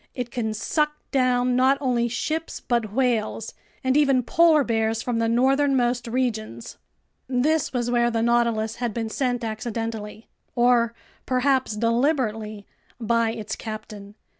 It 0.15 0.31
can 0.31 0.55
suck 0.55 0.93
down 1.11 1.55
not 1.55 1.77
only 1.79 2.07
ships 2.07 2.59
but 2.59 2.91
whales, 2.91 3.53
and 3.83 3.95
even 3.95 4.23
polar 4.23 4.63
bears 4.63 5.03
from 5.03 5.19
the 5.19 5.29
northernmost 5.29 6.07
regions. 6.07 6.79
This 7.27 7.71
was 7.71 7.91
where 7.91 8.09
the 8.09 8.23
Nautilus 8.23 8.77
had 8.77 8.95
been 8.95 9.09
sent 9.09 9.43
accidentally—or 9.43 10.95
perhaps 11.27 11.75
deliberately—by 11.77 13.29
its 13.33 13.55
captain. 13.55 14.15